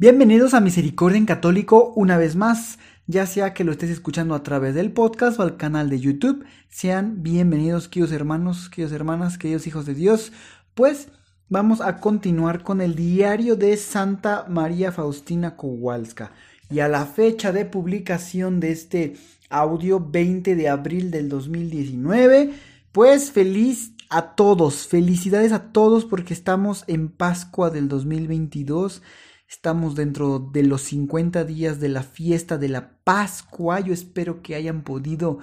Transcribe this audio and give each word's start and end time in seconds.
Bienvenidos 0.00 0.54
a 0.54 0.60
Misericordia 0.60 1.18
en 1.18 1.26
Católico 1.26 1.92
una 1.96 2.16
vez 2.16 2.36
más, 2.36 2.78
ya 3.08 3.26
sea 3.26 3.52
que 3.52 3.64
lo 3.64 3.72
estés 3.72 3.90
escuchando 3.90 4.36
a 4.36 4.44
través 4.44 4.76
del 4.76 4.92
podcast 4.92 5.40
o 5.40 5.42
al 5.42 5.56
canal 5.56 5.90
de 5.90 5.98
YouTube. 5.98 6.44
Sean 6.68 7.24
bienvenidos, 7.24 7.88
queridos 7.88 8.12
hermanos, 8.12 8.70
queridos 8.70 8.92
hermanas, 8.92 9.38
queridos 9.38 9.66
hijos 9.66 9.86
de 9.86 9.94
Dios. 9.94 10.30
Pues 10.74 11.08
vamos 11.48 11.80
a 11.80 11.96
continuar 11.96 12.62
con 12.62 12.80
el 12.80 12.94
diario 12.94 13.56
de 13.56 13.76
Santa 13.76 14.46
María 14.48 14.92
Faustina 14.92 15.56
Kowalska. 15.56 16.30
Y 16.70 16.78
a 16.78 16.86
la 16.86 17.04
fecha 17.04 17.50
de 17.50 17.64
publicación 17.64 18.60
de 18.60 18.70
este 18.70 19.16
audio 19.50 19.98
20 19.98 20.54
de 20.54 20.68
abril 20.68 21.10
del 21.10 21.28
2019, 21.28 22.52
pues 22.92 23.32
feliz 23.32 23.94
a 24.10 24.36
todos, 24.36 24.86
felicidades 24.86 25.50
a 25.50 25.72
todos 25.72 26.04
porque 26.04 26.34
estamos 26.34 26.84
en 26.86 27.08
Pascua 27.08 27.70
del 27.70 27.88
2022 27.88 29.02
Estamos 29.48 29.94
dentro 29.94 30.38
de 30.38 30.62
los 30.62 30.82
50 30.82 31.44
días 31.44 31.80
de 31.80 31.88
la 31.88 32.02
fiesta 32.02 32.58
de 32.58 32.68
la 32.68 32.90
Pascua. 33.02 33.80
Yo 33.80 33.94
espero 33.94 34.42
que 34.42 34.54
hayan 34.54 34.82
podido 34.82 35.38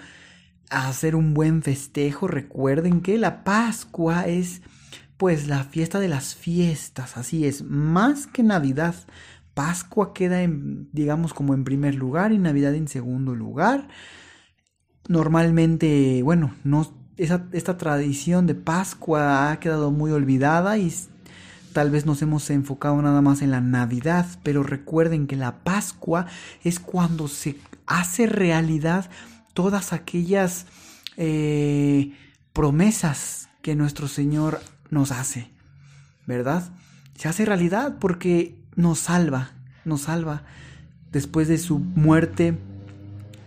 hacer 0.70 1.16
un 1.16 1.34
buen 1.34 1.64
festejo. 1.64 2.28
Recuerden 2.28 3.02
que 3.02 3.18
la 3.18 3.44
Pascua 3.44 4.28
es 4.28 4.62
pues 5.18 5.48
la 5.48 5.64
fiesta 5.64 6.00
de 6.00 6.08
las 6.08 6.36
fiestas. 6.36 7.18
Así 7.18 7.48
es, 7.48 7.64
más 7.64 8.28
que 8.28 8.44
Navidad. 8.44 8.94
Pascua 9.56 10.14
queda 10.14 10.44
en, 10.44 10.88
digamos, 10.92 11.34
como 11.34 11.56
en 11.56 11.64
primer 11.64 11.96
lugar 11.96 12.32
y 12.32 12.38
Navidad 12.38 12.76
en 12.76 12.88
segundo 12.88 13.34
lugar. 13.34 13.88
Normalmente, 15.08 16.22
bueno, 16.22 16.54
no, 16.64 16.94
esa, 17.18 17.48
esta 17.54 17.78
tradición 17.78 18.46
de 18.46 18.54
Pascua 18.54 19.50
ha 19.50 19.60
quedado 19.60 19.90
muy 19.90 20.12
olvidada 20.12 20.78
y 20.78 20.94
Tal 21.76 21.92
vez 21.92 22.06
nos 22.06 22.22
hemos 22.22 22.50
enfocado 22.52 23.02
nada 23.02 23.22
más 23.22 23.42
en 23.42 23.52
la 23.52 23.60
Navidad, 23.60 24.26
pero 24.44 24.64
recuerden 24.64 25.28
que 25.28 25.36
la 25.36 25.58
Pascua 25.66 26.26
es 26.64 26.80
cuando 26.80 27.28
se 27.28 27.58
hace 27.86 28.28
realidad 28.28 29.10
todas 29.54 29.92
aquellas 29.92 30.68
eh, 31.18 32.14
promesas 32.54 33.50
que 33.62 33.76
nuestro 33.76 34.08
Señor 34.08 34.62
nos 34.90 35.12
hace, 35.12 35.52
¿verdad? 36.26 36.72
Se 37.14 37.28
hace 37.28 37.44
realidad 37.44 37.98
porque 38.00 38.56
nos 38.78 39.00
salva, 39.00 39.52
nos 39.84 40.04
salva 40.04 40.44
después 41.12 41.50
de 41.50 41.58
su 41.58 41.80
muerte, 41.80 42.58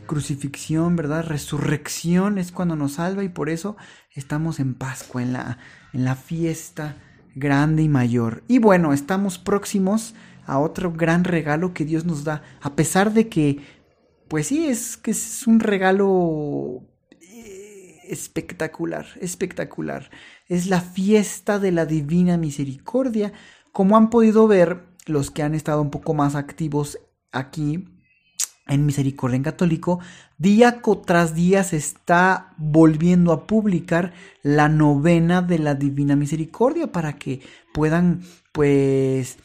crucifixión, 0.04 0.96
¿verdad? 0.96 1.24
Resurrección 1.24 2.36
es 2.36 2.52
cuando 2.52 2.76
nos 2.76 2.92
salva 2.92 3.24
y 3.24 3.30
por 3.30 3.48
eso 3.48 3.78
estamos 4.12 4.60
en 4.60 4.74
Pascua, 4.74 5.22
en 5.22 5.32
la, 5.32 5.56
en 5.94 6.04
la 6.04 6.14
fiesta 6.14 6.94
grande 7.38 7.82
y 7.82 7.88
mayor. 7.88 8.42
Y 8.48 8.58
bueno, 8.58 8.92
estamos 8.92 9.38
próximos 9.38 10.14
a 10.46 10.58
otro 10.58 10.92
gran 10.92 11.24
regalo 11.24 11.74
que 11.74 11.84
Dios 11.84 12.04
nos 12.04 12.24
da, 12.24 12.42
a 12.60 12.74
pesar 12.74 13.12
de 13.12 13.28
que, 13.28 13.58
pues 14.28 14.46
sí, 14.48 14.66
es 14.66 14.96
que 14.96 15.10
es 15.10 15.46
un 15.46 15.60
regalo 15.60 16.82
eh, 17.20 17.98
espectacular, 18.08 19.06
espectacular. 19.20 20.10
Es 20.46 20.66
la 20.66 20.80
fiesta 20.80 21.58
de 21.58 21.72
la 21.72 21.86
Divina 21.86 22.36
Misericordia. 22.36 23.32
Como 23.72 23.96
han 23.96 24.10
podido 24.10 24.48
ver 24.48 24.86
los 25.06 25.30
que 25.30 25.42
han 25.42 25.54
estado 25.54 25.82
un 25.82 25.90
poco 25.90 26.14
más 26.14 26.34
activos 26.34 26.98
aquí 27.32 27.97
en 28.68 28.86
Misericordia 28.86 29.36
en 29.36 29.42
Católico, 29.42 30.00
día 30.36 30.80
tras 31.04 31.34
día 31.34 31.64
se 31.64 31.76
está 31.76 32.54
volviendo 32.58 33.32
a 33.32 33.46
publicar 33.46 34.12
la 34.42 34.68
novena 34.68 35.42
de 35.42 35.58
la 35.58 35.74
Divina 35.74 36.16
Misericordia 36.16 36.92
para 36.92 37.14
que 37.14 37.40
puedan 37.72 38.22
pues 38.52 39.38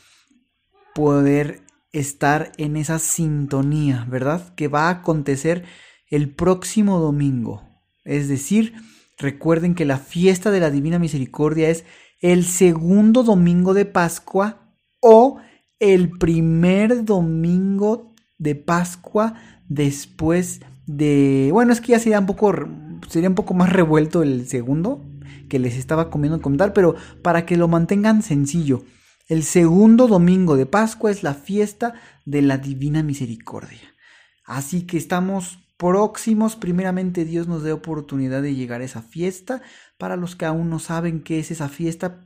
poder 0.94 1.62
estar 1.92 2.52
en 2.58 2.76
esa 2.76 3.00
sintonía, 3.00 4.06
¿verdad? 4.10 4.54
Que 4.56 4.68
va 4.68 4.88
a 4.88 4.92
acontecer 4.92 5.64
el 6.10 6.30
próximo 6.30 7.00
domingo. 7.00 7.64
Es 8.04 8.28
decir, 8.28 8.74
recuerden 9.18 9.76
que 9.76 9.86
la 9.86 9.98
fiesta 9.98 10.52
de 10.52 10.60
la 10.60 10.70
Divina 10.70 11.00
Misericordia 11.00 11.70
es 11.70 11.86
el 12.20 12.46
segundo 12.46 13.24
domingo 13.24 13.74
de 13.74 13.86
Pascua 13.86 14.76
o 15.02 15.40
el 15.80 16.10
primer 16.18 17.04
domingo 17.06 18.13
de 18.44 18.56
Pascua 18.56 19.36
después 19.70 20.62
de... 20.86 21.50
Bueno, 21.52 21.74
es 21.74 21.82
que 21.82 21.94
ya 21.94 22.00
sería 22.00 22.20
un 22.20 22.26
poco, 22.26 22.54
sería 23.10 23.30
un 23.30 23.36
poco 23.36 23.54
más 23.54 23.72
revuelto 23.72 24.22
el 24.22 24.48
segundo 24.48 25.04
que 25.50 25.60
les 25.60 25.78
estaba 25.78 26.10
comiendo 26.10 26.42
comentar, 26.42 26.74
pero 26.74 26.96
para 27.22 27.46
que 27.46 27.58
lo 27.58 27.68
mantengan 27.68 28.22
sencillo. 28.22 28.84
El 29.28 29.44
segundo 29.44 30.08
domingo 30.08 30.58
de 30.58 30.66
Pascua 30.66 31.10
es 31.10 31.24
la 31.24 31.34
fiesta 31.34 31.94
de 32.26 32.42
la 32.42 32.58
Divina 32.58 33.04
Misericordia. 33.04 33.94
Así 34.46 34.86
que 34.86 34.98
estamos 34.98 35.60
próximos. 35.78 36.56
Primeramente 36.56 37.24
Dios 37.24 37.48
nos 37.48 37.64
dé 37.64 37.72
oportunidad 37.72 38.42
de 38.42 38.56
llegar 38.56 38.82
a 38.82 38.86
esa 38.86 39.02
fiesta. 39.02 39.62
Para 39.98 40.18
los 40.18 40.36
que 40.36 40.46
aún 40.46 40.70
no 40.70 40.80
saben 40.80 41.24
qué 41.24 41.40
es 41.40 41.52
esa 41.52 41.70
fiesta, 41.70 42.26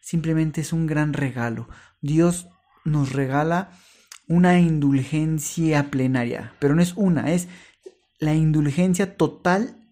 simplemente 0.00 0.60
es 0.60 0.72
un 0.72 0.86
gran 0.86 1.12
regalo. 1.12 1.68
Dios 2.00 2.48
nos 2.84 3.12
regala 3.12 3.70
una 4.28 4.58
indulgencia 4.58 5.90
plenaria, 5.90 6.54
pero 6.58 6.74
no 6.74 6.82
es 6.82 6.94
una, 6.96 7.32
es 7.32 7.48
la 8.18 8.34
indulgencia 8.34 9.16
total, 9.16 9.82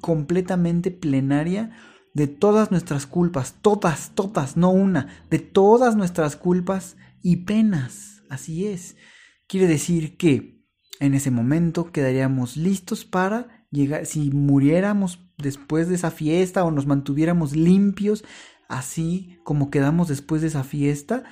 completamente 0.00 0.90
plenaria 0.90 1.70
de 2.14 2.26
todas 2.26 2.70
nuestras 2.70 3.06
culpas, 3.06 3.56
todas, 3.60 4.12
todas, 4.14 4.56
no 4.56 4.70
una, 4.70 5.24
de 5.30 5.38
todas 5.38 5.96
nuestras 5.96 6.36
culpas 6.36 6.96
y 7.22 7.36
penas. 7.44 8.22
Así 8.30 8.66
es. 8.66 8.96
Quiere 9.46 9.66
decir 9.66 10.16
que 10.16 10.64
en 11.00 11.14
ese 11.14 11.30
momento 11.30 11.90
quedaríamos 11.90 12.56
listos 12.56 13.04
para 13.04 13.66
llegar, 13.70 14.06
si 14.06 14.30
muriéramos 14.30 15.26
después 15.38 15.88
de 15.88 15.96
esa 15.96 16.10
fiesta 16.10 16.64
o 16.64 16.70
nos 16.70 16.86
mantuviéramos 16.86 17.56
limpios, 17.56 18.24
así 18.68 19.38
como 19.44 19.70
quedamos 19.70 20.08
después 20.08 20.40
de 20.40 20.48
esa 20.48 20.64
fiesta, 20.64 21.24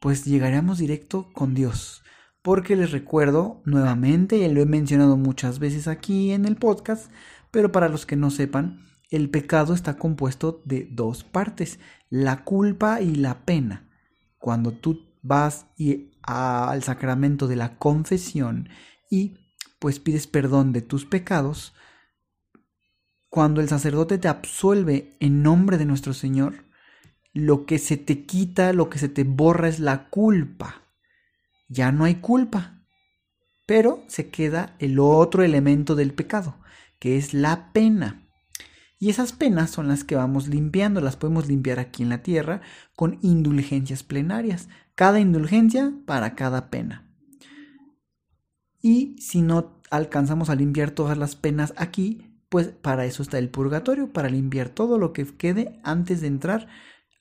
pues 0.00 0.24
llegaremos 0.24 0.78
directo 0.78 1.30
con 1.32 1.54
Dios. 1.54 2.02
Porque 2.42 2.74
les 2.74 2.90
recuerdo 2.90 3.62
nuevamente, 3.64 4.38
y 4.38 4.52
lo 4.52 4.62
he 4.62 4.66
mencionado 4.66 5.16
muchas 5.16 5.58
veces 5.58 5.86
aquí 5.86 6.32
en 6.32 6.46
el 6.46 6.56
podcast, 6.56 7.10
pero 7.50 7.70
para 7.70 7.88
los 7.88 8.06
que 8.06 8.16
no 8.16 8.30
sepan, 8.30 8.80
el 9.10 9.28
pecado 9.28 9.74
está 9.74 9.98
compuesto 9.98 10.62
de 10.64 10.88
dos 10.90 11.22
partes, 11.22 11.78
la 12.08 12.44
culpa 12.44 13.00
y 13.00 13.14
la 13.14 13.44
pena. 13.44 13.90
Cuando 14.38 14.72
tú 14.72 15.00
vas 15.22 15.66
al 16.22 16.82
sacramento 16.82 17.46
de 17.46 17.56
la 17.56 17.76
confesión 17.76 18.68
y 19.10 19.36
pues 19.78 19.98
pides 19.98 20.26
perdón 20.26 20.72
de 20.72 20.82
tus 20.82 21.04
pecados, 21.04 21.74
cuando 23.28 23.60
el 23.60 23.68
sacerdote 23.68 24.18
te 24.18 24.28
absuelve 24.28 25.16
en 25.20 25.42
nombre 25.42 25.76
de 25.76 25.84
nuestro 25.84 26.14
Señor, 26.14 26.64
lo 27.32 27.66
que 27.66 27.78
se 27.78 27.96
te 27.96 28.24
quita, 28.24 28.72
lo 28.72 28.90
que 28.90 28.98
se 28.98 29.08
te 29.08 29.24
borra 29.24 29.68
es 29.68 29.80
la 29.80 30.08
culpa. 30.08 30.82
Ya 31.68 31.92
no 31.92 32.04
hay 32.04 32.16
culpa. 32.16 32.82
Pero 33.66 34.02
se 34.08 34.30
queda 34.30 34.74
el 34.80 34.98
otro 34.98 35.44
elemento 35.44 35.94
del 35.94 36.12
pecado, 36.12 36.56
que 36.98 37.16
es 37.16 37.34
la 37.34 37.72
pena. 37.72 38.26
Y 38.98 39.10
esas 39.10 39.32
penas 39.32 39.70
son 39.70 39.88
las 39.88 40.04
que 40.04 40.16
vamos 40.16 40.48
limpiando, 40.48 41.00
las 41.00 41.16
podemos 41.16 41.48
limpiar 41.48 41.78
aquí 41.78 42.02
en 42.02 42.08
la 42.10 42.22
tierra 42.22 42.60
con 42.96 43.18
indulgencias 43.22 44.02
plenarias. 44.02 44.68
Cada 44.94 45.20
indulgencia 45.20 45.92
para 46.04 46.34
cada 46.34 46.68
pena. 46.68 47.08
Y 48.82 49.16
si 49.20 49.40
no 49.40 49.80
alcanzamos 49.90 50.50
a 50.50 50.54
limpiar 50.54 50.90
todas 50.90 51.16
las 51.16 51.36
penas 51.36 51.72
aquí, 51.76 52.26
pues 52.48 52.68
para 52.68 53.06
eso 53.06 53.22
está 53.22 53.38
el 53.38 53.48
purgatorio, 53.48 54.12
para 54.12 54.28
limpiar 54.28 54.68
todo 54.68 54.98
lo 54.98 55.12
que 55.12 55.24
quede 55.24 55.80
antes 55.84 56.20
de 56.20 56.26
entrar 56.26 56.68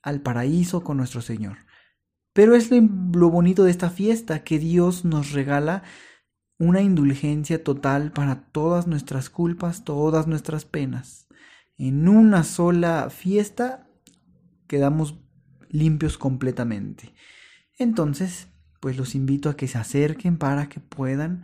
al 0.01 0.22
paraíso 0.22 0.84
con 0.84 0.98
nuestro 0.98 1.22
Señor. 1.22 1.57
Pero 2.34 2.56
es 2.56 2.69
lo, 2.72 3.30
bonito 3.30 3.63
de 3.63 3.72
esta 3.72 3.90
fiesta, 3.90 4.44
que 4.44 4.60
Dios 4.60 5.06
nos 5.06 5.31
regala 5.31 5.84
una 6.57 6.81
indulgencia 6.81 7.63
total 7.63 8.12
para 8.12 8.51
todas 8.51 8.88
nuestras 8.88 9.30
culpas, 9.30 9.84
todas 9.84 10.28
nuestras 10.28 10.66
penas. 10.66 11.28
En 11.78 12.07
una 12.07 12.44
sola 12.44 13.10
fiesta 13.10 13.88
quedamos 14.68 15.19
limpios 15.69 16.18
completamente. 16.18 17.13
Entonces, 17.78 18.50
pues 18.80 18.98
los 18.98 19.16
invito 19.16 19.50
a 19.50 19.56
que 19.57 19.68
se 19.68 19.78
acerquen 19.78 20.38
para 20.38 20.69
que 20.69 20.80
puedan 20.80 21.44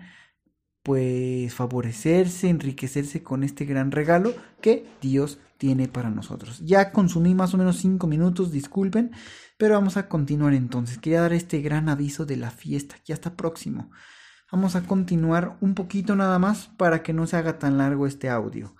pues 0.83 1.53
favorecerse, 1.53 2.49
enriquecerse 2.49 3.23
con 3.23 3.43
este 3.43 3.65
gran 3.65 3.91
regalo 3.91 4.33
que 4.61 4.85
Dios 5.01 5.39
tiene 5.57 5.87
para 5.87 6.09
nosotros. 6.09 6.59
Ya 6.63 6.91
consumí 6.91 7.35
más 7.35 7.53
o 7.53 7.57
menos 7.57 7.77
cinco 7.77 8.07
minutos, 8.07 8.51
disculpen, 8.51 9.11
pero 9.57 9.75
vamos 9.75 9.97
a 9.97 10.07
continuar 10.07 10.53
entonces. 10.53 10.97
Quería 10.97 11.21
dar 11.21 11.33
este 11.33 11.61
gran 11.61 11.89
aviso 11.89 12.25
de 12.25 12.37
la 12.37 12.51
fiesta, 12.51 12.95
ya 13.05 13.13
está 13.13 13.35
próximo. 13.35 13.91
Vamos 14.51 14.75
a 14.75 14.83
continuar 14.83 15.57
un 15.61 15.73
poquito 15.73 16.15
nada 16.15 16.39
más 16.39 16.67
para 16.77 17.03
que 17.03 17.13
no 17.13 17.27
se 17.27 17.37
haga 17.37 17.59
tan 17.59 17.77
largo 17.77 18.07
este 18.07 18.29
audio. 18.29 18.75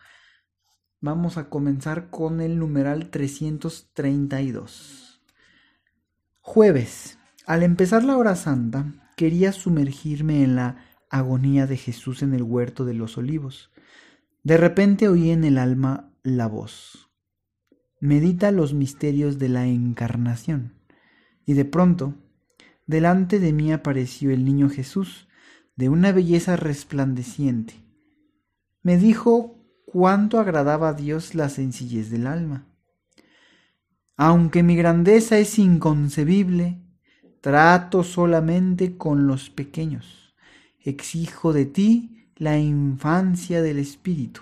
Vamos 1.01 1.38
a 1.38 1.50
comenzar 1.50 2.10
con 2.10 2.42
el 2.42 2.57
numeral 2.57 3.10
332. 3.10 5.21
Jueves. 6.42 7.19
Al 7.45 7.63
empezar 7.63 8.04
la 8.04 8.18
hora 8.18 8.36
santa, 8.36 8.86
quería 9.16 9.51
sumergirme 9.51 10.44
en 10.44 10.56
la 10.56 10.86
agonía 11.10 11.68
de 11.68 11.78
Jesús 11.78 12.24
en 12.24 12.33
el 12.33 12.44
huerto 12.44 12.86
de 12.86 12.94
los 12.94 13.18
olivos. 13.18 13.71
De 14.44 14.57
repente 14.57 15.07
oí 15.07 15.31
en 15.31 15.44
el 15.44 15.57
alma 15.57 16.12
la 16.25 16.48
voz. 16.48 17.10
Medita 18.01 18.51
los 18.51 18.74
misterios 18.74 19.39
de 19.39 19.48
la 19.48 19.68
encarnación. 19.68 20.74
Y 21.45 21.54
de 21.54 21.63
pronto, 21.63 22.16
delante 22.86 23.39
de 23.39 23.54
mí 23.54 23.72
apareció 23.72 24.31
el 24.31 24.44
niño 24.44 24.69
Jesús, 24.69 25.30
de 25.77 25.88
una 25.88 26.12
belleza 26.12 26.57
resplandeciente. 26.57 27.75
Me 28.81 28.98
dijo 28.98 29.56
cuánto 29.86 30.39
agradaba 30.39 30.89
a 30.89 30.94
Dios 30.94 31.33
la 31.33 31.48
sencillez 31.48 32.10
del 32.10 32.28
alma. 32.28 32.66
Aunque 34.18 34.63
mi 34.63 34.75
grandeza 34.75 35.38
es 35.38 35.57
inconcebible, 35.60 36.81
trato 37.39 38.04
solamente 38.04 38.98
con 38.98 39.28
los 39.28 39.50
pequeños 39.50 40.25
exijo 40.86 41.51
de 41.51 41.66
ti 41.66 42.30
la 42.36 42.57
infancia 42.60 43.62
del 43.62 43.80
Espíritu. 43.80 44.42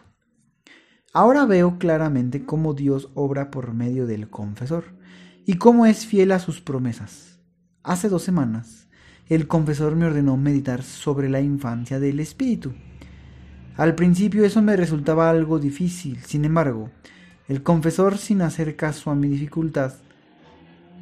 Ahora 1.16 1.46
veo 1.46 1.78
claramente 1.78 2.44
cómo 2.44 2.74
Dios 2.74 3.12
obra 3.14 3.52
por 3.52 3.76
medio 3.76 4.08
del 4.08 4.32
confesor 4.32 4.86
y 5.46 5.58
cómo 5.58 5.86
es 5.86 6.08
fiel 6.08 6.32
a 6.32 6.40
sus 6.40 6.60
promesas. 6.60 7.38
Hace 7.84 8.10
dos 8.10 8.24
semanas, 8.24 8.88
el 9.30 9.48
confesor 9.48 9.96
me 9.96 10.08
ordenó 10.08 10.38
meditar 10.38 10.82
sobre 10.82 11.30
la 11.30 11.40
infancia 11.40 12.00
del 12.00 12.20
Espíritu. 12.20 12.74
Al 13.78 13.94
principio 13.94 14.44
eso 14.44 14.64
me 14.64 14.76
resultaba 14.76 15.30
algo 15.30 15.60
difícil, 15.60 16.18
sin 16.24 16.46
embargo, 16.46 16.90
el 17.48 17.62
confesor, 17.62 18.18
sin 18.18 18.42
hacer 18.42 18.76
caso 18.76 19.12
a 19.12 19.16
mi 19.16 19.28
dificultad, 19.28 19.94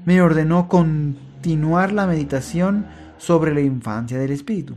me 0.03 0.21
ordenó 0.21 0.67
continuar 0.67 1.93
la 1.93 2.05
meditación 2.05 2.85
sobre 3.17 3.53
la 3.53 3.61
infancia 3.61 4.19
del 4.19 4.31
Espíritu. 4.31 4.75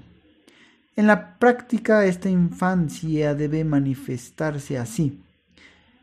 En 0.95 1.09
la 1.09 1.41
práctica 1.41 2.05
esta 2.05 2.31
infancia 2.31 3.35
debe 3.35 3.65
manifestarse 3.65 4.79
así. 4.79 5.24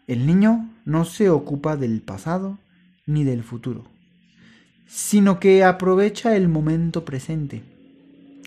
El 0.08 0.26
niño 0.26 0.70
no 0.86 1.06
se 1.06 1.30
ocupa 1.30 1.78
del 1.78 2.02
pasado 2.02 2.58
ni 3.06 3.24
del 3.24 3.44
futuro, 3.44 3.86
sino 4.88 5.40
que 5.40 5.64
aprovecha 5.64 6.36
el 6.36 6.48
momento 6.48 7.06
presente. 7.06 7.64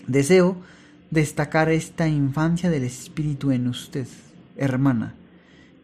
Deseo 0.07 0.57
destacar 1.11 1.71
esta 1.71 2.09
infancia 2.09 2.71
del 2.71 2.85
espíritu 2.85 3.51
en 3.53 3.69
usted, 3.69 4.07
hermana, 4.57 5.15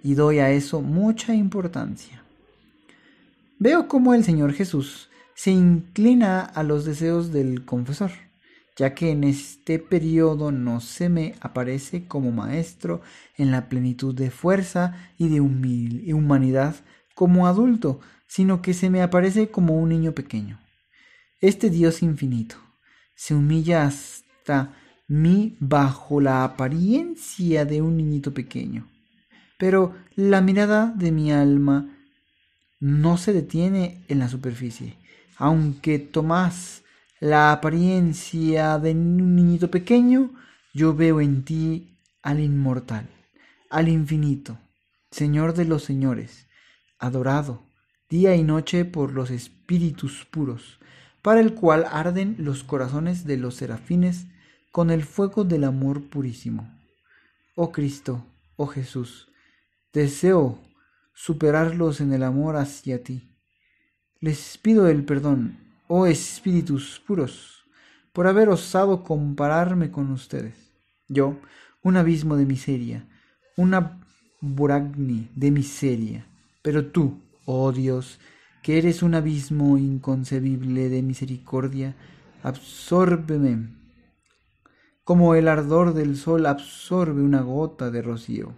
y 0.03 0.15
doy 0.15 0.39
a 0.39 0.51
eso 0.51 0.81
mucha 0.81 1.35
importancia. 1.35 2.23
Veo 3.59 3.89
cómo 3.89 4.15
el 4.15 4.25
Señor 4.25 4.53
Jesús 4.53 5.09
se 5.35 5.51
inclina 5.51 6.41
a 6.41 6.63
los 6.63 6.85
deseos 6.85 7.33
del 7.33 7.65
confesor 7.65 8.11
ya 8.81 8.95
que 8.95 9.11
en 9.11 9.25
este 9.25 9.79
periodo 9.79 10.53
no 10.53 10.81
se 10.81 11.11
me 11.11 11.35
aparece 11.43 12.07
como 12.07 12.33
maestro 12.33 13.03
en 13.37 13.51
la 13.51 13.69
plenitud 13.69 14.15
de 14.15 14.31
fuerza 14.31 15.13
y 15.19 15.29
de 15.29 15.43
humanidad 15.43 16.77
como 17.15 17.47
adulto, 17.47 18.01
sino 18.27 18.63
que 18.63 18.73
se 18.73 18.89
me 18.89 19.03
aparece 19.03 19.51
como 19.51 19.77
un 19.77 19.91
niño 19.91 20.13
pequeño. 20.13 20.61
Este 21.43 21.69
Dios 21.69 22.03
infinito 22.03 22.57
se 23.15 23.35
humilla 23.35 23.85
hasta 23.85 24.75
mí 25.09 25.59
bajo 25.61 26.23
la 26.23 26.43
apariencia 26.43 27.67
de 27.67 27.83
un 27.83 27.99
niñito 27.99 28.33
pequeño. 28.33 28.89
Pero 29.59 29.95
la 30.15 30.41
mirada 30.41 30.87
de 30.97 31.13
mi 31.13 31.33
alma 31.33 31.99
no 32.81 33.19
se 33.19 33.35
detiene 33.35 34.07
en 34.09 34.21
la 34.21 34.31
superficie, 34.31 34.97
aunque 35.37 35.99
Tomás 35.99 36.83
la 37.21 37.53
apariencia 37.53 38.79
de 38.79 38.93
un 38.93 39.37
niñito 39.37 39.71
pequeño, 39.71 40.31
yo 40.73 40.95
veo 40.95 41.21
en 41.21 41.45
ti 41.45 41.99
al 42.23 42.41
inmortal, 42.41 43.11
al 43.69 43.89
infinito, 43.89 44.59
Señor 45.11 45.53
de 45.53 45.67
los 45.67 45.85
señores, 45.85 46.47
adorado 46.99 47.63
día 48.09 48.35
y 48.35 48.43
noche 48.43 48.87
por 48.87 49.13
los 49.13 49.31
espíritus 49.31 50.25
puros, 50.25 50.81
para 51.21 51.41
el 51.41 51.55
cual 51.55 51.87
arden 51.91 52.37
los 52.39 52.65
corazones 52.65 53.25
de 53.25 53.37
los 53.37 53.55
serafines 53.57 54.27
con 54.73 54.91
el 54.91 55.05
fuego 55.05 55.45
del 55.45 55.65
amor 55.65 56.09
purísimo. 56.09 56.75
Oh 57.55 57.71
Cristo, 57.71 58.25
oh 58.57 58.67
Jesús, 58.67 59.29
deseo 59.93 60.59
superarlos 61.13 62.01
en 62.01 62.15
el 62.15 62.23
amor 62.23 62.57
hacia 62.57 63.03
ti. 63.03 63.37
Les 64.21 64.57
pido 64.57 64.89
el 64.89 65.05
perdón 65.05 65.70
oh 65.93 66.07
espíritus 66.07 67.03
puros, 67.05 67.65
por 68.13 68.29
haber 68.29 68.49
osado 68.49 69.03
compararme 69.03 69.91
con 69.91 70.13
ustedes. 70.13 70.55
Yo, 71.09 71.35
un 71.83 71.97
abismo 71.97 72.37
de 72.37 72.47
miseria, 72.47 73.09
una 73.57 74.01
buragni 74.41 75.29
de 75.35 75.51
miseria, 75.51 76.27
pero 76.63 76.87
tú, 76.87 77.19
oh 77.45 77.73
Dios, 77.73 78.21
que 78.63 78.79
eres 78.79 79.03
un 79.03 79.17
abismo 79.17 79.79
inconcebible 79.79 80.89
de 80.89 81.03
misericordia, 81.03 81.97
absórbeme 82.45 83.71
como 85.03 85.35
el 85.35 85.49
ardor 85.49 85.93
del 85.93 86.17
sol 86.17 86.47
absorbe 86.47 87.21
una 87.21 87.41
gota 87.41 87.91
de 87.91 88.01
rocío. 88.01 88.53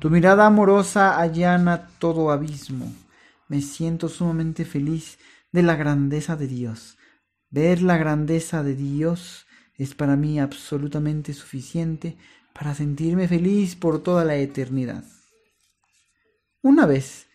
Tu 0.00 0.10
mirada 0.10 0.44
amorosa 0.44 1.20
allana 1.20 1.86
todo 2.00 2.32
abismo. 2.32 2.92
Me 3.46 3.60
siento 3.60 4.08
sumamente 4.08 4.64
feliz 4.64 5.20
de 5.52 5.62
la 5.62 5.76
grandeza 5.76 6.36
de 6.36 6.46
Dios. 6.46 6.98
Ver 7.50 7.82
la 7.82 7.96
grandeza 7.96 8.62
de 8.62 8.74
Dios 8.74 9.46
es 9.76 9.94
para 9.94 10.16
mí 10.16 10.38
absolutamente 10.38 11.32
suficiente 11.32 12.16
para 12.52 12.74
sentirme 12.74 13.28
feliz 13.28 13.76
por 13.76 14.02
toda 14.02 14.24
la 14.24 14.36
eternidad. 14.36 15.04
Una 16.60 16.86
vez, 16.86 17.28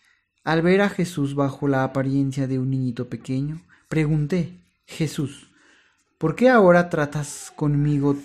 al 0.44 0.60
ver 0.60 0.82
a 0.82 0.90
Jesús 0.90 1.34
bajo 1.34 1.66
la 1.66 1.82
apariencia 1.82 2.46
de 2.46 2.58
un 2.58 2.70
niñito 2.70 3.08
pequeño, 3.08 3.62
pregunté, 3.88 4.60
Jesús, 4.86 5.50
¿por 6.18 6.36
qué 6.36 6.50
ahora 6.50 6.90
tratas 6.90 7.50
conmigo 7.56 8.16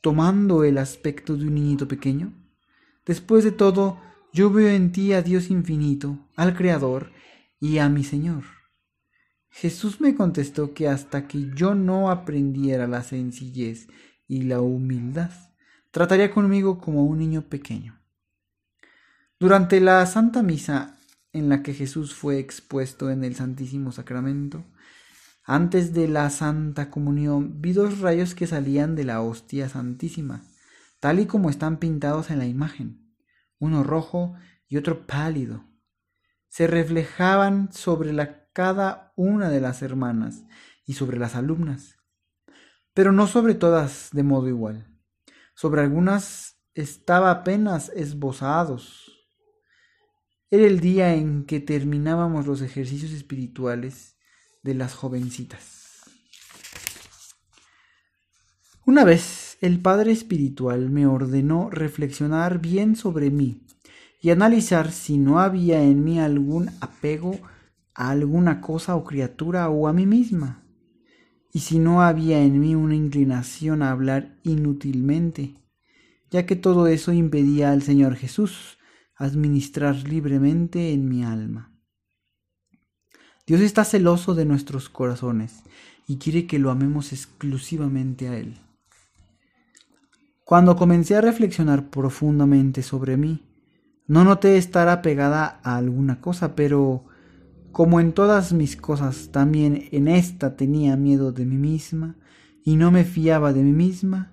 tomando 0.00 0.62
el 0.62 0.78
aspecto 0.78 1.36
de 1.36 1.48
un 1.48 1.54
niñito 1.56 1.88
pequeño? 1.88 2.32
Después 3.04 3.42
de 3.42 3.50
todo, 3.50 3.98
yo 4.32 4.50
veo 4.50 4.68
en 4.68 4.92
ti 4.92 5.12
a 5.12 5.22
Dios 5.22 5.50
infinito, 5.50 6.18
al 6.36 6.56
Creador 6.56 7.10
y 7.60 7.78
a 7.78 7.88
mi 7.88 8.04
Señor. 8.04 8.53
Jesús 9.56 10.00
me 10.00 10.16
contestó 10.16 10.74
que 10.74 10.88
hasta 10.88 11.28
que 11.28 11.52
yo 11.54 11.76
no 11.76 12.10
aprendiera 12.10 12.88
la 12.88 13.04
sencillez 13.04 13.86
y 14.26 14.42
la 14.42 14.60
humildad, 14.60 15.30
trataría 15.92 16.32
conmigo 16.32 16.78
como 16.78 17.04
un 17.04 17.18
niño 17.18 17.42
pequeño. 17.42 18.00
Durante 19.38 19.80
la 19.80 20.04
Santa 20.06 20.42
Misa 20.42 20.98
en 21.32 21.48
la 21.48 21.62
que 21.62 21.72
Jesús 21.72 22.16
fue 22.16 22.40
expuesto 22.40 23.10
en 23.10 23.22
el 23.22 23.36
Santísimo 23.36 23.92
Sacramento, 23.92 24.64
antes 25.44 25.94
de 25.94 26.08
la 26.08 26.30
Santa 26.30 26.90
Comunión 26.90 27.60
vi 27.62 27.74
dos 27.74 28.00
rayos 28.00 28.34
que 28.34 28.48
salían 28.48 28.96
de 28.96 29.04
la 29.04 29.22
hostia 29.22 29.68
santísima, 29.68 30.42
tal 30.98 31.20
y 31.20 31.26
como 31.26 31.48
están 31.48 31.76
pintados 31.76 32.32
en 32.32 32.40
la 32.40 32.46
imagen, 32.46 33.14
uno 33.60 33.84
rojo 33.84 34.34
y 34.66 34.78
otro 34.78 35.06
pálido. 35.06 35.64
Se 36.48 36.66
reflejaban 36.66 37.72
sobre 37.72 38.12
la 38.12 38.44
cada 38.54 39.03
una 39.14 39.48
de 39.48 39.60
las 39.60 39.82
hermanas 39.82 40.44
y 40.86 40.94
sobre 40.94 41.18
las 41.18 41.34
alumnas, 41.34 41.96
pero 42.92 43.12
no 43.12 43.26
sobre 43.26 43.54
todas 43.54 44.10
de 44.12 44.22
modo 44.22 44.48
igual. 44.48 44.86
Sobre 45.54 45.82
algunas 45.82 46.56
estaba 46.74 47.30
apenas 47.30 47.90
esbozados. 47.94 49.28
Era 50.50 50.66
el 50.66 50.80
día 50.80 51.14
en 51.14 51.44
que 51.44 51.60
terminábamos 51.60 52.46
los 52.46 52.60
ejercicios 52.60 53.12
espirituales 53.12 54.16
de 54.62 54.74
las 54.74 54.94
jovencitas. 54.94 56.02
Una 58.86 59.04
vez 59.04 59.56
el 59.60 59.80
Padre 59.80 60.12
Espiritual 60.12 60.90
me 60.90 61.06
ordenó 61.06 61.70
reflexionar 61.70 62.60
bien 62.60 62.96
sobre 62.96 63.30
mí 63.30 63.66
y 64.20 64.30
analizar 64.30 64.92
si 64.92 65.16
no 65.16 65.40
había 65.40 65.82
en 65.82 66.04
mí 66.04 66.20
algún 66.20 66.70
apego 66.80 67.40
a 67.94 68.10
alguna 68.10 68.60
cosa 68.60 68.96
o 68.96 69.04
criatura 69.04 69.68
o 69.68 69.88
a 69.88 69.92
mí 69.92 70.06
misma. 70.06 70.60
y 71.56 71.60
si 71.60 71.78
no 71.78 72.02
había 72.02 72.42
en 72.42 72.58
mí 72.58 72.74
una 72.74 72.96
inclinación 72.96 73.82
a 73.82 73.92
hablar 73.92 74.36
inútilmente, 74.42 75.54
ya 76.28 76.46
que 76.46 76.56
todo 76.56 76.88
eso 76.88 77.12
impedía 77.12 77.70
al 77.70 77.82
Señor 77.82 78.16
Jesús 78.16 78.76
administrar 79.16 79.94
libremente 80.08 80.92
en 80.92 81.08
mi 81.08 81.22
alma. 81.22 81.72
Dios 83.46 83.60
está 83.60 83.84
celoso 83.84 84.34
de 84.34 84.44
nuestros 84.44 84.88
corazones 84.88 85.62
y 86.08 86.16
quiere 86.16 86.48
que 86.48 86.58
lo 86.58 86.72
amemos 86.72 87.12
exclusivamente 87.12 88.26
a 88.26 88.36
Él. 88.36 88.58
Cuando 90.44 90.74
comencé 90.74 91.14
a 91.14 91.20
reflexionar 91.20 91.88
profundamente 91.88 92.82
sobre 92.82 93.16
mí, 93.16 93.46
no 94.08 94.24
noté 94.24 94.56
estar 94.56 94.88
apegada 94.88 95.60
a 95.62 95.76
alguna 95.76 96.20
cosa, 96.20 96.56
pero 96.56 97.04
como 97.74 97.98
en 97.98 98.12
todas 98.12 98.52
mis 98.52 98.76
cosas, 98.76 99.30
también 99.32 99.88
en 99.90 100.06
esta 100.06 100.54
tenía 100.54 100.96
miedo 100.96 101.32
de 101.32 101.44
mí 101.44 101.56
misma 101.56 102.14
y 102.64 102.76
no 102.76 102.92
me 102.92 103.02
fiaba 103.02 103.52
de 103.52 103.64
mí 103.64 103.72
misma, 103.72 104.30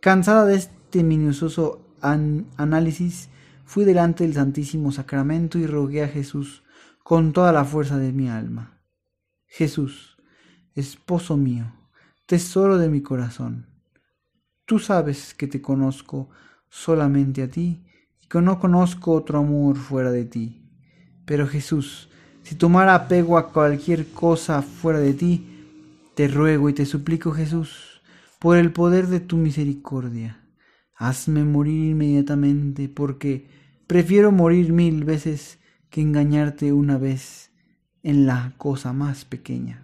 cansada 0.00 0.46
de 0.46 0.56
este 0.56 1.04
minucioso 1.04 1.86
análisis, 2.00 3.28
fui 3.66 3.84
delante 3.84 4.24
del 4.24 4.32
Santísimo 4.32 4.90
Sacramento 4.90 5.58
y 5.58 5.66
rogué 5.66 6.02
a 6.02 6.08
Jesús 6.08 6.62
con 7.04 7.34
toda 7.34 7.52
la 7.52 7.66
fuerza 7.66 7.98
de 7.98 8.10
mi 8.10 8.30
alma. 8.30 8.80
Jesús, 9.44 10.16
esposo 10.74 11.36
mío, 11.36 11.70
tesoro 12.24 12.78
de 12.78 12.88
mi 12.88 13.02
corazón, 13.02 13.66
tú 14.64 14.78
sabes 14.78 15.34
que 15.34 15.46
te 15.46 15.60
conozco 15.60 16.30
solamente 16.70 17.42
a 17.42 17.50
ti 17.50 17.84
y 18.22 18.28
que 18.28 18.40
no 18.40 18.58
conozco 18.58 19.12
otro 19.12 19.40
amor 19.40 19.76
fuera 19.76 20.10
de 20.10 20.24
ti. 20.24 20.64
Pero 21.26 21.46
Jesús, 21.46 22.07
si 22.48 22.54
tomara 22.54 22.94
apego 22.94 23.36
a 23.36 23.52
cualquier 23.52 24.08
cosa 24.08 24.62
fuera 24.62 25.00
de 25.00 25.14
ti, 25.14 25.46
te 26.14 26.28
ruego 26.28 26.68
y 26.68 26.72
te 26.72 26.86
suplico 26.86 27.32
Jesús, 27.32 28.00
por 28.38 28.56
el 28.56 28.72
poder 28.72 29.08
de 29.08 29.20
tu 29.20 29.36
misericordia, 29.36 30.40
hazme 30.96 31.44
morir 31.44 31.90
inmediatamente, 31.90 32.88
porque 32.88 33.58
Prefiero 33.88 34.32
morir 34.32 34.70
mil 34.70 35.04
veces 35.04 35.58
que 35.88 36.02
engañarte 36.02 36.74
una 36.74 36.98
vez 36.98 37.52
en 38.02 38.26
la 38.26 38.52
cosa 38.58 38.92
más 38.92 39.24
pequeña. 39.24 39.82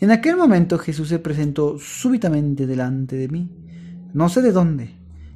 En 0.00 0.10
aquel 0.10 0.38
momento 0.38 0.78
Jesús 0.78 1.10
se 1.10 1.18
presentó 1.18 1.78
súbitamente 1.78 2.66
delante 2.66 3.16
de 3.16 3.28
mí, 3.28 3.50
no 4.14 4.30
sé 4.30 4.40
de 4.40 4.52
dónde, 4.52 4.94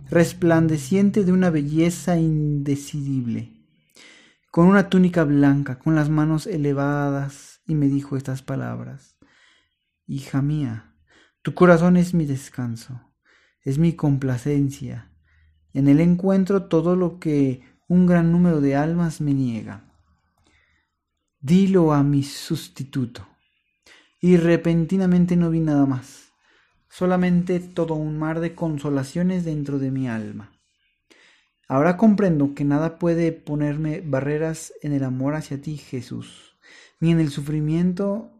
resplandeciente 0.09 1.23
de 1.23 1.33
una 1.33 1.50
belleza 1.50 2.17
indecidible, 2.17 3.62
con 4.52 4.66
una 4.66 4.90
túnica 4.90 5.25
blanca, 5.25 5.78
con 5.78 5.94
las 5.94 6.11
manos 6.11 6.47
elevadas, 6.47 7.62
y 7.66 7.75
me 7.75 7.88
dijo 7.88 8.18
estas 8.18 8.42
palabras, 8.42 9.16
Hija 10.06 10.42
mía, 10.42 10.94
tu 11.40 11.54
corazón 11.54 11.97
es 11.97 12.12
mi 12.12 12.26
descanso, 12.26 13.00
es 13.62 13.78
mi 13.78 13.94
complacencia, 13.94 15.11
en 15.73 15.88
él 15.88 16.00
encuentro 16.00 16.64
todo 16.64 16.97
lo 16.97 17.18
que 17.18 17.62
un 17.88 18.04
gran 18.04 18.30
número 18.30 18.61
de 18.61 18.76
almas 18.76 19.23
me 19.23 19.32
niega. 19.32 19.85
Dilo 21.40 21.94
a 21.94 22.02
mi 22.02 22.23
sustituto. 22.23 23.26
Y 24.21 24.37
repentinamente 24.37 25.35
no 25.35 25.49
vi 25.49 25.61
nada 25.61 25.87
más, 25.87 26.30
solamente 26.90 27.59
todo 27.59 27.94
un 27.94 28.18
mar 28.18 28.38
de 28.40 28.54
consolaciones 28.54 29.47
dentro 29.47 29.78
de 29.78 29.90
mi 29.90 30.11
alma. 30.11 30.51
Ahora 31.73 31.97
comprendo 31.97 32.55
que 32.55 32.67
nada 32.67 32.99
puede 32.99 33.33
ponerme 33.33 34.02
barreras 34.02 34.75
en 34.83 34.93
el 34.93 35.05
amor 35.05 35.35
hacia 35.35 35.59
ti, 35.59 35.79
Jesús, 35.79 36.55
ni 37.00 37.12
en 37.12 37.19
el 37.19 37.31
sufrimiento, 37.31 38.31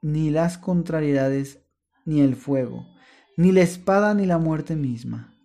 ni 0.00 0.28
las 0.30 0.58
contrariedades, 0.58 1.60
ni 2.04 2.20
el 2.20 2.34
fuego, 2.34 2.88
ni 3.36 3.52
la 3.52 3.60
espada, 3.60 4.12
ni 4.14 4.26
la 4.26 4.38
muerte 4.38 4.74
misma. 4.74 5.36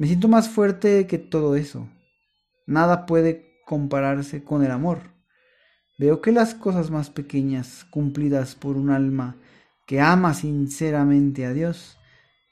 Me 0.00 0.08
siento 0.08 0.26
más 0.26 0.48
fuerte 0.48 1.06
que 1.06 1.18
todo 1.18 1.54
eso. 1.54 1.88
Nada 2.66 3.06
puede 3.06 3.62
compararse 3.64 4.42
con 4.42 4.64
el 4.64 4.72
amor. 4.72 5.02
Veo 5.96 6.22
que 6.22 6.32
las 6.32 6.56
cosas 6.56 6.90
más 6.90 7.08
pequeñas, 7.08 7.86
cumplidas 7.88 8.56
por 8.56 8.76
un 8.76 8.90
alma 8.90 9.36
que 9.86 10.00
ama 10.00 10.34
sinceramente 10.34 11.46
a 11.46 11.52
Dios, 11.52 12.00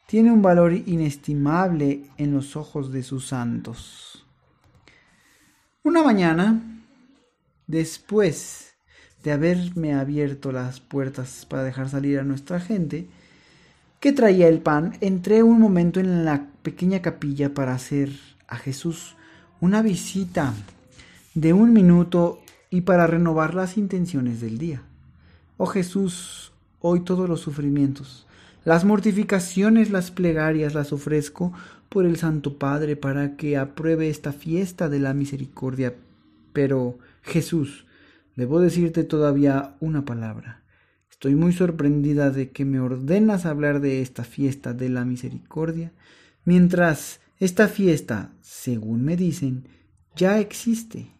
tiene 0.06 0.30
un 0.30 0.42
valor 0.42 0.73
inestimable 0.73 2.04
en 2.18 2.32
los 2.32 2.56
ojos 2.56 2.92
de 2.92 3.02
sus 3.02 3.28
santos. 3.28 4.25
Una 5.82 6.02
mañana, 6.02 6.62
después 7.66 8.75
de 9.23 9.32
haberme 9.32 9.94
abierto 9.94 10.52
las 10.52 10.80
puertas 10.80 11.46
para 11.46 11.64
dejar 11.64 11.88
salir 11.88 12.18
a 12.18 12.25
nuestra 12.25 12.61
gente, 12.61 13.08
que 14.00 14.12
traía 14.12 14.49
el 14.49 14.61
pan, 14.61 14.99
entré 15.00 15.42
un 15.42 15.58
momento 15.58 15.99
en 15.99 16.26
la 16.26 16.49
pequeña 16.62 17.00
capilla 17.00 17.54
para 17.54 17.75
hacer 17.75 18.11
a 18.49 18.56
Jesús 18.56 19.16
una 19.61 19.80
visita 19.80 20.52
de 21.34 21.54
un 21.54 21.73
minuto 21.73 22.40
y 22.68 22.82
para 22.82 23.06
renovar 23.06 23.54
las 23.54 23.78
intenciones 23.78 24.42
del 24.42 24.58
día. 24.58 24.82
Oh 25.56 25.66
Jesús, 25.66 26.52
hoy 26.80 27.00
todos 27.00 27.28
los 27.28 27.40
sufrimientos, 27.40 28.24
las 28.64 28.85
mortificaciones, 28.85 29.90
las 29.90 30.11
plegarias 30.11 30.75
las 30.75 30.92
ofrezco 30.92 31.52
por 31.88 32.06
el 32.06 32.16
Santo 32.16 32.59
Padre 32.59 32.97
para 32.97 33.37
que 33.37 33.56
apruebe 33.56 34.09
esta 34.09 34.33
fiesta 34.33 34.88
de 34.88 34.99
la 34.99 35.12
misericordia. 35.14 35.94
Pero, 36.52 36.99
Jesús, 37.23 37.87
debo 38.37 38.61
decirte 38.61 39.04
todavía 39.04 39.76
una 39.80 40.04
palabra. 40.04 40.64
Estoy 41.11 41.35
muy 41.35 41.52
sorprendida 41.52 42.30
de 42.30 42.50
que 42.50 42.64
me 42.64 42.80
ordenas 42.80 43.47
hablar 43.47 43.80
de 43.80 44.00
esta 44.02 44.25
fiesta 44.25 44.73
de 44.73 44.88
la 44.88 45.04
misericordia, 45.04 45.92
mientras 46.44 47.21
esta 47.38 47.68
fiesta, 47.68 48.33
según 48.40 49.04
me 49.04 49.16
dicen, 49.16 49.68
ya 50.16 50.40
existe. 50.40 51.12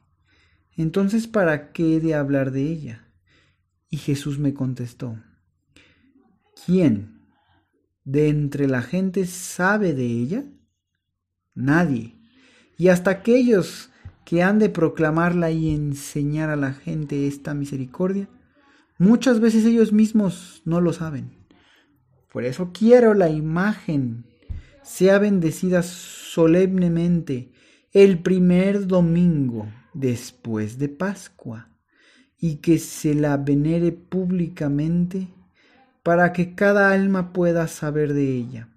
Entonces, 0.77 1.27
¿para 1.27 1.73
qué 1.73 1.97
he 1.97 2.01
de 2.01 2.15
hablar 2.15 2.51
de 2.51 2.63
ella? 2.63 3.09
Y 3.91 3.99
Jesús 3.99 4.39
me 4.39 4.55
contestó, 4.55 5.17
¿quién 6.67 7.14
de 8.05 8.29
entre 8.29 8.69
la 8.69 8.83
gente 8.83 9.27
sabe 9.27 9.95
de 9.95 10.07
ella? 10.07 10.45
Nadie. 11.55 12.17
Y 12.77 12.89
hasta 12.89 13.11
aquellos 13.11 13.91
que 14.25 14.43
han 14.43 14.59
de 14.59 14.69
proclamarla 14.69 15.51
y 15.51 15.75
enseñar 15.75 16.51
a 16.51 16.57
la 16.57 16.73
gente 16.73 17.27
esta 17.27 17.55
misericordia, 17.55 18.29
Muchas 18.99 19.41
veces 19.41 19.65
ellos 19.65 19.93
mismos 19.93 20.63
no 20.65 20.81
lo 20.81 20.93
saben. 20.93 21.33
Por 22.33 22.45
eso 22.45 22.71
quiero 22.73 23.15
la 23.15 23.29
imagen 23.29 24.27
sea 24.85 25.19
bendecida 25.19 25.83
solemnemente 25.83 27.53
el 27.93 28.21
primer 28.21 28.87
domingo 28.87 29.67
después 29.95 30.79
de 30.79 30.89
Pascua 30.89 31.71
y 32.39 32.57
que 32.57 32.79
se 32.79 33.15
la 33.15 33.37
venere 33.37 33.91
públicamente 33.91 35.29
para 36.05 36.33
que 36.33 36.55
cada 36.55 36.93
alma 36.93 37.33
pueda 37.33 37.67
saber 37.67 38.15
de 38.15 38.37
ella. 38.37 38.69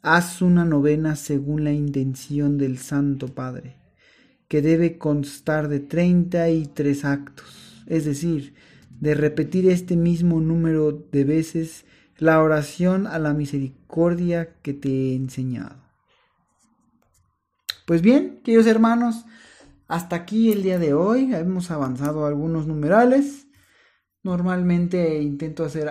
Haz 0.00 0.40
una 0.40 0.64
novena 0.64 1.14
según 1.16 1.64
la 1.64 1.72
intención 1.72 2.56
del 2.56 2.78
Santo 2.78 3.28
Padre, 3.28 3.76
que 4.48 4.62
debe 4.62 4.96
constar 4.96 5.68
de 5.68 5.80
treinta 5.80 6.48
y 6.48 6.64
tres 6.64 7.04
actos 7.04 7.62
es 7.86 8.04
decir, 8.04 8.54
de 9.00 9.14
repetir 9.14 9.68
este 9.68 9.96
mismo 9.96 10.40
número 10.40 10.92
de 10.92 11.24
veces 11.24 11.84
la 12.18 12.42
oración 12.42 13.06
a 13.06 13.18
la 13.18 13.32
misericordia 13.32 14.54
que 14.62 14.74
te 14.74 14.88
he 14.88 15.14
enseñado. 15.14 15.76
Pues 17.86 18.00
bien, 18.00 18.40
queridos 18.44 18.66
hermanos, 18.66 19.24
hasta 19.88 20.16
aquí 20.16 20.52
el 20.52 20.62
día 20.62 20.78
de 20.78 20.94
hoy 20.94 21.34
hemos 21.34 21.70
avanzado 21.70 22.26
algunos 22.26 22.66
numerales. 22.66 23.46
Normalmente 24.22 25.20
intento 25.20 25.64
hacer 25.64 25.90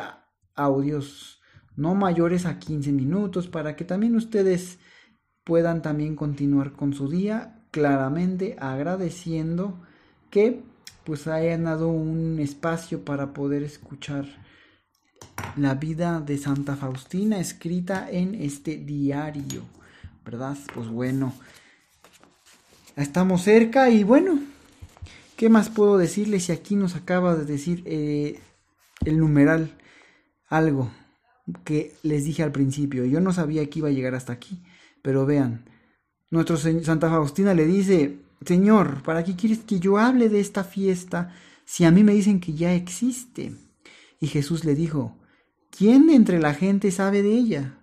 audios 0.56 1.42
no 1.76 1.96
mayores 1.96 2.46
a 2.46 2.60
15 2.60 2.92
minutos 2.92 3.48
para 3.48 3.76
que 3.76 3.86
también 3.86 4.16
ustedes 4.16 4.80
puedan 5.44 5.82
también 5.82 6.16
continuar 6.16 6.74
con 6.74 6.94
su 6.94 7.10
día 7.10 7.62
claramente 7.72 8.56
agradeciendo 8.60 9.80
que 10.30 10.64
pues 11.04 11.28
hayan 11.28 11.64
dado 11.64 11.88
un 11.88 12.40
espacio 12.40 13.04
para 13.04 13.34
poder 13.34 13.64
escuchar 13.64 14.26
la 15.58 15.76
vida 15.76 16.22
de 16.22 16.38
Santa 16.38 16.76
Faustina 16.76 17.40
escrita 17.40 18.10
en 18.10 18.36
este 18.36 18.78
diario, 18.78 19.64
¿verdad? 20.24 20.58
Pues 20.74 20.88
bueno, 20.88 21.34
estamos 22.96 23.42
cerca 23.42 23.90
y 23.90 24.04
bueno, 24.04 24.40
¿qué 25.42 25.50
más 25.50 25.70
puedo 25.70 25.98
decirles 25.98 26.44
si 26.44 26.52
aquí 26.52 26.76
nos 26.76 26.96
acaba 26.96 27.36
de 27.36 27.46
decir 27.46 27.82
eh, 27.88 28.40
el 29.04 29.18
numeral 29.18 29.76
algo 30.48 30.92
que 31.64 31.96
les 32.04 32.26
dije 32.26 32.44
al 32.44 32.52
principio? 32.52 33.06
Yo 33.06 33.22
no 33.22 33.34
sabía 33.34 33.68
que 33.68 33.80
iba 33.80 33.88
a 33.88 33.92
llegar 33.92 34.14
hasta 34.14 34.34
aquí, 34.34 34.62
pero 35.02 35.26
vean, 35.26 35.68
nuestro 36.30 36.58
Santa 36.58 37.10
Faustina 37.10 37.56
le 37.56 37.66
dice 37.66 38.20
Señor, 38.46 39.02
¿para 39.02 39.24
qué 39.24 39.36
quieres 39.36 39.64
que 39.64 39.80
yo 39.80 39.98
hable 39.98 40.30
de 40.30 40.42
esta 40.42 40.64
fiesta 40.64 41.34
si 41.66 41.86
a 41.86 41.92
mí 41.92 42.04
me 42.04 42.14
dicen 42.14 42.40
que 42.40 42.54
ya 42.54 42.76
existe? 42.76 43.56
Y 44.20 44.28
Jesús 44.28 44.64
le 44.64 44.76
dijo, 44.76 45.18
¿quién 45.72 46.12
entre 46.12 46.38
la 46.38 46.54
gente 46.54 46.92
sabe 46.92 47.24
de 47.24 47.34
ella? 47.34 47.80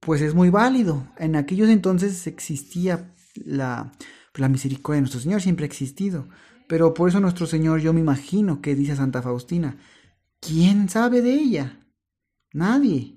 Pues 0.00 0.22
es 0.22 0.34
muy 0.34 0.50
válido. 0.50 1.06
En 1.18 1.36
aquellos 1.36 1.68
entonces 1.68 2.26
existía 2.26 3.14
la, 3.36 3.92
la 4.34 4.48
misericordia 4.48 4.96
de 4.96 5.02
nuestro 5.02 5.20
Señor, 5.20 5.42
siempre 5.42 5.64
ha 5.64 5.66
existido. 5.66 6.28
Pero 6.68 6.94
por 6.94 7.08
eso 7.08 7.20
nuestro 7.20 7.46
Señor, 7.46 7.80
yo 7.80 7.92
me 7.92 8.00
imagino 8.00 8.60
que 8.60 8.74
dice 8.74 8.96
Santa 8.96 9.22
Faustina, 9.22 9.76
¿quién 10.40 10.88
sabe 10.88 11.20
de 11.22 11.34
ella? 11.34 11.80
Nadie. 12.52 13.16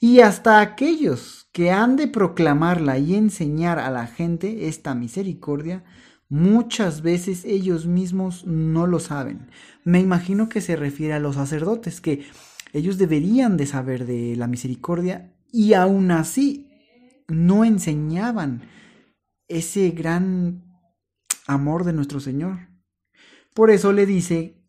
Y 0.00 0.20
hasta 0.20 0.60
aquellos 0.60 1.48
que 1.52 1.70
han 1.70 1.96
de 1.96 2.08
proclamarla 2.08 2.98
y 2.98 3.14
enseñar 3.14 3.78
a 3.78 3.90
la 3.90 4.06
gente 4.06 4.68
esta 4.68 4.94
misericordia, 4.94 5.84
muchas 6.28 7.02
veces 7.02 7.44
ellos 7.44 7.86
mismos 7.86 8.46
no 8.46 8.86
lo 8.86 8.98
saben. 8.98 9.50
Me 9.84 10.00
imagino 10.00 10.48
que 10.48 10.60
se 10.60 10.76
refiere 10.76 11.14
a 11.14 11.20
los 11.20 11.36
sacerdotes, 11.36 12.00
que 12.00 12.26
ellos 12.72 12.98
deberían 12.98 13.56
de 13.56 13.66
saber 13.66 14.04
de 14.04 14.36
la 14.36 14.46
misericordia 14.46 15.32
y 15.52 15.74
aún 15.74 16.10
así 16.10 16.68
no 17.28 17.64
enseñaban 17.64 18.62
ese 19.48 19.90
gran 19.90 20.64
amor 21.46 21.84
de 21.84 21.92
nuestro 21.92 22.20
Señor. 22.20 22.68
Por 23.54 23.70
eso 23.70 23.92
le 23.92 24.06
dice 24.06 24.64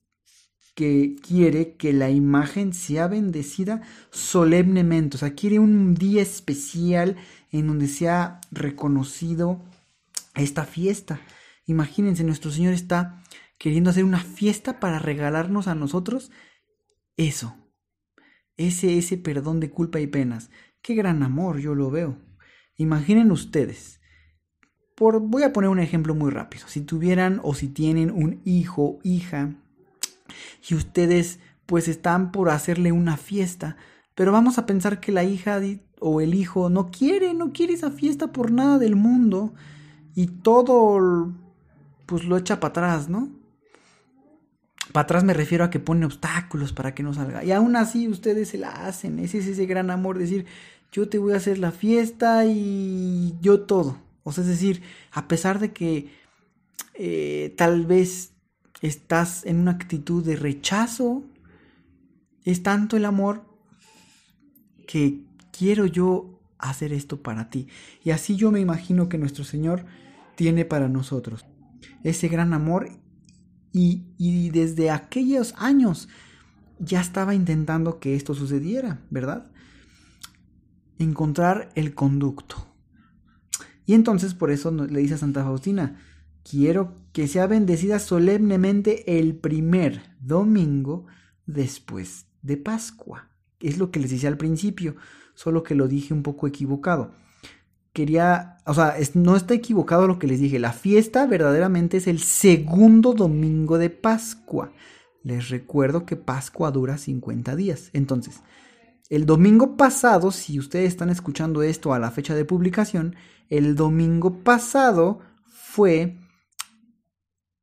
que 0.76 1.16
quiere 1.26 1.76
que 1.76 1.94
la 1.94 2.10
imagen 2.10 2.74
sea 2.74 3.08
bendecida 3.08 3.82
solemnemente, 4.12 5.16
o 5.16 5.20
sea, 5.20 5.34
quiere 5.34 5.58
un 5.60 5.96
día 5.96 6.22
especial 6.22 7.16
en 7.52 7.68
donde 7.68 7.88
sea 7.88 8.42
reconocido 8.52 9.64
esta 10.36 10.66
fiesta. 10.66 11.22
Imagínense, 11.66 12.24
nuestro 12.26 12.52
Señor 12.52 12.74
está 12.74 13.24
queriendo 13.58 13.90
hacer 13.90 14.04
una 14.04 14.20
fiesta 14.20 14.80
para 14.82 15.00
regalarnos 15.00 15.68
a 15.68 15.76
nosotros 15.76 16.32
eso, 17.18 17.56
ese, 18.58 18.98
ese 18.98 19.18
perdón 19.18 19.62
de 19.62 19.72
culpa 19.72 20.02
y 20.02 20.08
penas. 20.08 20.50
Qué 20.82 20.94
gran 20.94 21.24
amor, 21.24 21.60
yo 21.60 21.74
lo 21.74 21.90
veo. 21.90 22.18
Imaginen 22.76 23.32
ustedes. 23.32 24.02
Voy 24.98 25.44
a 25.44 25.52
poner 25.52 25.70
un 25.70 25.80
ejemplo 25.80 26.16
muy 26.16 26.32
rápido. 26.32 26.68
Si 26.68 26.82
tuvieran 26.82 27.42
o 27.44 27.54
si 27.54 27.68
tienen 27.68 28.12
un 28.12 28.42
hijo, 28.46 29.00
hija, 29.04 29.56
y 30.68 30.76
ustedes 30.76 31.40
pues 31.66 31.88
están 31.88 32.32
por 32.32 32.50
hacerle 32.50 32.92
una 32.92 33.18
fiesta, 33.18 33.76
pero 34.14 34.32
vamos 34.32 34.58
a 34.58 34.66
pensar 34.66 35.00
que 35.00 35.12
la 35.12 35.24
hija 35.24 35.60
o 36.00 36.22
el 36.22 36.34
hijo 36.34 36.70
no 36.70 36.92
quiere, 36.92 37.34
no 37.34 37.52
quiere 37.52 37.74
esa 37.74 37.92
fiesta 37.92 38.32
por 38.32 38.52
nada 38.52 38.78
del 38.78 38.96
mundo 38.96 39.54
y 40.14 40.28
todo 40.28 41.34
pues 42.06 42.24
lo 42.24 42.38
echa 42.38 42.60
para 42.60 42.70
atrás, 42.70 43.10
¿no? 43.10 43.30
Para 44.94 45.04
atrás 45.04 45.24
me 45.24 45.34
refiero 45.34 45.64
a 45.66 45.70
que 45.70 45.80
pone 45.80 46.06
obstáculos 46.06 46.72
para 46.72 46.94
que 46.94 47.04
no 47.04 47.14
salga. 47.14 47.44
Y 47.44 47.52
aún 47.52 47.76
así 47.76 48.08
ustedes 48.08 48.50
se 48.50 48.58
la 48.58 48.70
hacen. 48.70 49.20
Ese 49.20 49.40
es 49.40 49.48
ese 49.48 49.66
gran 49.66 49.90
amor, 49.90 50.18
decir, 50.18 50.46
yo 50.92 51.10
te 51.10 51.18
voy 51.18 51.34
a 51.34 51.38
hacer 51.38 51.58
la 51.58 51.72
fiesta 51.72 52.46
y 52.46 53.36
yo 53.42 53.62
todo. 53.62 54.05
O 54.28 54.32
sea, 54.32 54.44
es 54.44 54.50
decir, 54.50 54.82
a 55.12 55.28
pesar 55.28 55.60
de 55.60 55.72
que 55.72 56.10
eh, 56.96 57.54
tal 57.58 57.86
vez 57.86 58.34
estás 58.82 59.46
en 59.46 59.60
una 59.60 59.72
actitud 59.72 60.26
de 60.26 60.36
rechazo, 60.36 61.24
es 62.44 62.64
tanto 62.64 62.98
el 62.98 63.06
amor 63.06 63.46
que 64.88 65.24
quiero 65.52 65.86
yo 65.86 66.40
hacer 66.58 66.92
esto 66.92 67.22
para 67.22 67.52
ti. 67.52 67.68
Y 68.04 68.10
así 68.10 68.36
yo 68.36 68.52
me 68.52 68.60
imagino 68.60 69.10
que 69.10 69.20
nuestro 69.20 69.44
Señor 69.44 69.86
tiene 70.36 70.66
para 70.66 70.90
nosotros 70.90 71.46
ese 72.04 72.28
gran 72.28 72.54
amor 72.54 72.90
y, 73.72 74.06
y 74.18 74.50
desde 74.50 74.90
aquellos 74.90 75.54
años 75.58 76.10
ya 76.80 77.00
estaba 77.00 77.36
intentando 77.36 78.00
que 78.00 78.16
esto 78.16 78.34
sucediera, 78.34 79.02
¿verdad? 79.12 79.52
Encontrar 80.98 81.70
el 81.76 81.94
conducto. 81.94 82.75
Y 83.86 83.94
entonces 83.94 84.34
por 84.34 84.52
eso 84.52 84.72
le 84.72 85.00
dice 85.00 85.16
a 85.16 85.18
Santa 85.18 85.44
Faustina, 85.44 86.00
quiero 86.50 86.96
que 87.12 87.28
sea 87.28 87.48
bendecida 87.48 88.00
solemnemente 88.00 89.20
el 89.20 89.36
primer 89.36 90.02
domingo 90.20 91.06
después 91.46 92.28
de 92.42 92.58
Pascua. 92.58 93.30
Es 93.60 93.78
lo 93.78 93.92
que 93.92 94.00
les 94.00 94.12
decía 94.12 94.30
al 94.30 94.38
principio, 94.38 94.96
solo 95.34 95.64
que 95.64 95.76
lo 95.76 95.88
dije 95.88 96.14
un 96.14 96.24
poco 96.24 96.48
equivocado. 96.48 97.12
Quería, 97.94 98.58
o 98.66 98.74
sea, 98.74 98.96
no 99.14 99.36
está 99.36 99.54
equivocado 99.54 100.08
lo 100.08 100.20
que 100.20 100.28
les 100.28 100.40
dije. 100.40 100.60
La 100.60 100.74
fiesta 100.74 101.26
verdaderamente 101.28 101.98
es 101.98 102.08
el 102.08 102.20
segundo 102.20 103.14
domingo 103.14 103.78
de 103.78 103.90
Pascua. 103.90 104.72
Les 105.24 105.50
recuerdo 105.50 106.06
que 106.06 106.18
Pascua 106.18 106.72
dura 106.72 106.98
50 106.98 107.56
días. 107.56 107.90
Entonces, 107.94 108.42
el 109.10 109.26
domingo 109.26 109.78
pasado, 109.78 110.32
si 110.32 110.58
ustedes 110.60 110.88
están 110.88 111.10
escuchando 111.10 111.62
esto 111.62 111.94
a 111.94 112.00
la 112.00 112.12
fecha 112.12 112.34
de 112.34 112.46
publicación, 112.46 113.16
el 113.50 113.76
domingo 113.76 114.44
pasado 114.44 115.20
fue 115.46 116.18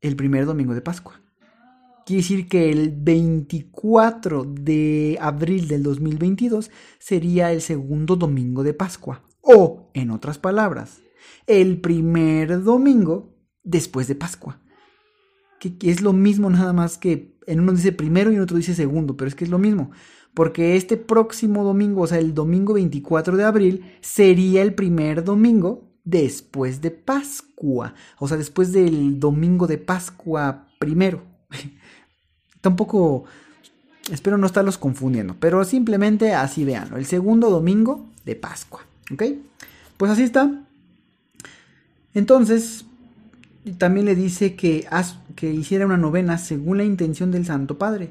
el 0.00 0.16
primer 0.16 0.46
domingo 0.46 0.74
de 0.74 0.81
Pascua. 0.81 1.20
Quiere 2.07 2.22
decir 2.22 2.48
que 2.48 2.70
el 2.70 2.90
24 2.90 4.44
de 4.44 5.18
abril 5.20 5.68
del 5.68 5.83
2022 5.83 6.70
sería 6.98 7.52
el 7.52 7.61
segundo 7.61 8.16
domingo 8.16 8.64
de 8.64 8.74
Pascua. 8.74 9.22
O, 9.40 9.90
en 9.94 10.11
otras 10.11 10.38
palabras, 10.38 11.00
el 11.46 11.81
primer 11.81 12.62
domingo 12.62 13.37
después 13.62 14.09
de 14.09 14.16
Pascua. 14.16 14.61
Que, 15.61 15.76
es 15.83 16.00
lo 16.00 16.12
mismo 16.12 16.50
nada 16.50 16.72
más 16.72 16.98
que 16.98 17.38
en 17.46 17.61
uno 17.61 17.72
dice 17.72 17.92
primero 17.92 18.33
y 18.33 18.37
en 18.37 18.40
otro 18.40 18.57
dice 18.57 18.74
segundo, 18.74 19.16
pero 19.16 19.28
es 19.28 19.35
que 19.35 19.44
es 19.44 19.50
lo 19.50 19.59
mismo. 19.59 19.92
Porque 20.35 20.77
este 20.77 20.97
próximo 20.97 21.62
domingo, 21.62 22.03
o 22.03 22.07
sea, 22.07 22.18
el 22.18 22.35
domingo 22.35 22.75
24 22.75 23.37
de 23.37 23.45
abril, 23.45 23.85
sería 24.01 24.62
el 24.62 24.75
primer 24.75 25.25
domingo 25.25 25.92
después 26.05 26.81
de 26.81 26.90
Pascua, 26.90 27.95
o 28.18 28.29
sea, 28.29 28.37
después 28.37 28.73
del 28.73 29.21
domingo 29.21 29.66
de 29.66 29.79
Pascua 29.79 30.68
primero. 30.79 31.23
Tampoco, 32.61 33.25
espero 34.11 34.38
no 34.38 34.47
estarlos 34.47 34.79
confundiendo, 34.79 35.37
pero 35.38 35.64
simplemente 35.64 36.33
así 36.33 36.64
veanlo, 36.64 36.97
el 36.97 37.07
segundo 37.07 37.51
domingo 37.51 38.07
de 38.25 38.37
Pascua, 38.37 38.81
¿ok? 39.12 39.25
Pues 39.97 40.11
así 40.12 40.23
está. 40.23 40.64
Entonces, 42.14 42.85
también 43.79 44.07
le 44.07 44.14
dice 44.14 44.55
que, 44.55 44.87
que 45.37 45.53
hiciera 45.53 45.87
una 45.87 45.97
novena 45.97 46.38
según 46.38 46.79
la 46.79 46.85
intención 46.85 47.31
del 47.31 47.47
Santo 47.47 47.79
Padre, 47.79 48.11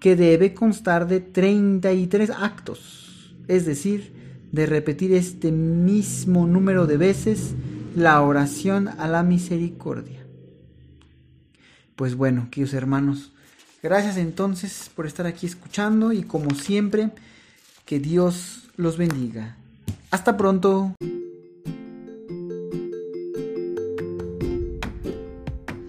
que 0.00 0.16
debe 0.16 0.54
constar 0.54 1.06
de 1.08 1.20
33 1.20 2.30
actos, 2.30 3.34
es 3.48 3.66
decir, 3.66 4.12
de 4.52 4.66
repetir 4.66 5.12
este 5.12 5.50
mismo 5.50 6.46
número 6.46 6.86
de 6.86 6.96
veces 6.96 7.54
la 7.96 8.20
oración 8.22 8.88
a 8.88 9.08
la 9.08 9.22
misericordia. 9.22 10.24
Pues 11.96 12.14
bueno, 12.16 12.48
queridos 12.50 12.74
hermanos, 12.74 13.32
gracias 13.82 14.16
entonces 14.16 14.90
por 14.94 15.06
estar 15.06 15.26
aquí 15.26 15.46
escuchando 15.46 16.12
y 16.12 16.22
como 16.22 16.54
siempre, 16.54 17.10
que 17.84 18.00
Dios 18.00 18.70
los 18.76 18.96
bendiga. 18.96 19.56
Hasta 20.10 20.36
pronto. 20.36 20.94